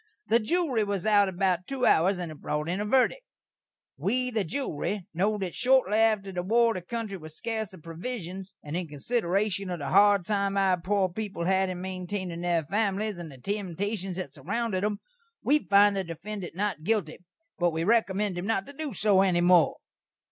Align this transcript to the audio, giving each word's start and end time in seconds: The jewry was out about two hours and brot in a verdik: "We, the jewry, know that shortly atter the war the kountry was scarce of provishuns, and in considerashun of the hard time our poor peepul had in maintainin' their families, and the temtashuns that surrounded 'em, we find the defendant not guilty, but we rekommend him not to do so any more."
The 0.29 0.39
jewry 0.39 0.83
was 0.83 1.05
out 1.05 1.29
about 1.29 1.67
two 1.67 1.85
hours 1.85 2.17
and 2.17 2.31
brot 2.41 2.67
in 2.67 2.81
a 2.81 2.85
verdik: 2.87 3.21
"We, 3.97 4.31
the 4.31 4.43
jewry, 4.43 5.01
know 5.13 5.37
that 5.37 5.53
shortly 5.53 5.99
atter 5.99 6.31
the 6.31 6.41
war 6.41 6.73
the 6.73 6.81
kountry 6.81 7.19
was 7.19 7.37
scarce 7.37 7.71
of 7.71 7.83
provishuns, 7.83 8.55
and 8.63 8.75
in 8.75 8.87
considerashun 8.87 9.71
of 9.71 9.77
the 9.77 9.89
hard 9.89 10.25
time 10.25 10.57
our 10.57 10.81
poor 10.81 11.07
peepul 11.09 11.45
had 11.45 11.69
in 11.69 11.81
maintainin' 11.81 12.41
their 12.41 12.63
families, 12.63 13.19
and 13.19 13.31
the 13.31 13.37
temtashuns 13.37 14.15
that 14.15 14.33
surrounded 14.33 14.83
'em, 14.83 14.97
we 15.43 15.59
find 15.59 15.95
the 15.95 16.03
defendant 16.03 16.55
not 16.55 16.81
guilty, 16.81 17.19
but 17.59 17.69
we 17.69 17.83
rekommend 17.83 18.39
him 18.39 18.47
not 18.47 18.65
to 18.65 18.73
do 18.73 18.95
so 18.95 19.21
any 19.21 19.41
more." 19.41 19.75